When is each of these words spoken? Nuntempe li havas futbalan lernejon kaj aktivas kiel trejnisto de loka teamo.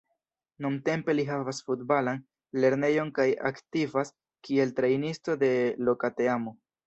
Nuntempe 0.65 1.13
li 1.15 1.25
havas 1.31 1.59
futbalan 1.67 2.23
lernejon 2.63 3.11
kaj 3.19 3.27
aktivas 3.51 4.13
kiel 4.49 4.75
trejnisto 4.81 5.39
de 5.45 5.51
loka 5.91 6.15
teamo. 6.23 6.57